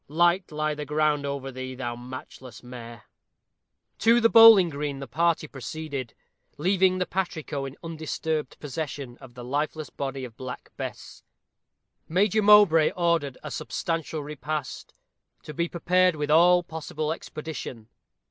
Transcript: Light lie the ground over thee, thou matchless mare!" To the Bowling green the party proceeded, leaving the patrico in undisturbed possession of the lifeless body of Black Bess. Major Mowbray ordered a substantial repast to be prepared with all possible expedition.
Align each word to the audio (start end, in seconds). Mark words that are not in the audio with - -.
Light 0.07 0.51
lie 0.51 0.73
the 0.73 0.83
ground 0.83 1.27
over 1.27 1.51
thee, 1.51 1.75
thou 1.75 1.95
matchless 1.95 2.63
mare!" 2.63 3.03
To 3.99 4.19
the 4.19 4.29
Bowling 4.29 4.69
green 4.69 4.97
the 4.97 5.05
party 5.05 5.47
proceeded, 5.47 6.15
leaving 6.57 6.97
the 6.97 7.05
patrico 7.05 7.65
in 7.65 7.77
undisturbed 7.83 8.57
possession 8.59 9.15
of 9.19 9.35
the 9.35 9.43
lifeless 9.43 9.91
body 9.91 10.25
of 10.25 10.35
Black 10.35 10.71
Bess. 10.75 11.21
Major 12.09 12.41
Mowbray 12.41 12.89
ordered 12.97 13.37
a 13.43 13.51
substantial 13.51 14.23
repast 14.23 14.95
to 15.43 15.53
be 15.53 15.67
prepared 15.69 16.15
with 16.15 16.31
all 16.31 16.63
possible 16.63 17.13
expedition. 17.13 17.87